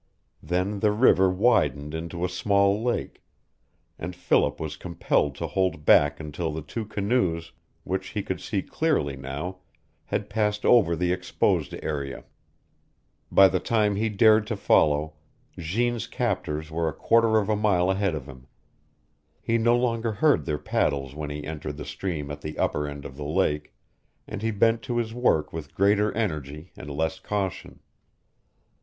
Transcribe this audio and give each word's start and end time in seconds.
Then 0.41 0.79
the 0.79 0.91
river 0.91 1.29
widened 1.29 1.93
into 1.93 2.25
a 2.25 2.27
small 2.27 2.81
lake, 2.81 3.21
and 3.99 4.15
Philip 4.15 4.59
was 4.59 4.75
compelled 4.75 5.35
to 5.35 5.45
hold 5.45 5.85
back 5.85 6.19
until 6.19 6.51
the 6.51 6.63
two 6.63 6.85
canoes, 6.85 7.51
which 7.83 8.07
he 8.07 8.23
could 8.23 8.41
see 8.41 8.63
clearly 8.63 9.15
now, 9.15 9.59
had 10.05 10.27
passed 10.27 10.65
over 10.65 10.95
the 10.95 11.13
exposed 11.13 11.75
area. 11.83 12.23
By 13.31 13.47
the 13.47 13.59
time 13.59 13.95
he 13.95 14.09
dared 14.09 14.47
to 14.47 14.55
follow, 14.55 15.17
Jeanne's 15.55 16.07
captors 16.07 16.71
were 16.71 16.89
a 16.89 16.93
quarter 16.93 17.37
of 17.37 17.47
a 17.47 17.55
mile 17.55 17.91
ahead 17.91 18.15
of 18.15 18.25
him. 18.27 18.47
He 19.39 19.59
no 19.59 19.77
longer 19.77 20.13
heard 20.13 20.45
their 20.45 20.57
paddles 20.57 21.13
when 21.13 21.29
he 21.29 21.45
entered 21.45 21.77
the 21.77 21.85
stream 21.85 22.31
at 22.31 22.41
the 22.41 22.57
upper 22.57 22.87
end 22.87 23.05
of 23.05 23.17
the 23.17 23.23
lake, 23.23 23.71
and 24.27 24.41
he 24.41 24.49
bent 24.49 24.81
to 24.81 24.97
his 24.97 25.13
work 25.13 25.53
with 25.53 25.75
greater 25.75 26.11
energy 26.13 26.71
and 26.75 26.89
less 26.89 27.19
caution. 27.19 27.81